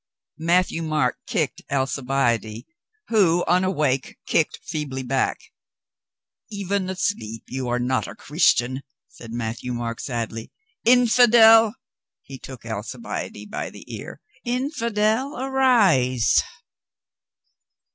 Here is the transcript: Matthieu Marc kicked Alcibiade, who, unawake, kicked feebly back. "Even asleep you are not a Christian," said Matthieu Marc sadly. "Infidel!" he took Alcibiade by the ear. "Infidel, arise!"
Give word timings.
Matthieu 0.39 0.81
Marc 0.81 1.19
kicked 1.27 1.61
Alcibiade, 1.69 2.65
who, 3.09 3.45
unawake, 3.47 4.17
kicked 4.25 4.57
feebly 4.63 5.03
back. 5.03 5.39
"Even 6.49 6.89
asleep 6.89 7.43
you 7.49 7.67
are 7.67 7.77
not 7.77 8.07
a 8.07 8.15
Christian," 8.15 8.81
said 9.07 9.31
Matthieu 9.31 9.75
Marc 9.75 9.99
sadly. 9.99 10.51
"Infidel!" 10.85 11.75
he 12.23 12.39
took 12.39 12.65
Alcibiade 12.65 13.45
by 13.51 13.69
the 13.69 13.95
ear. 13.95 14.19
"Infidel, 14.43 15.39
arise!" 15.39 16.41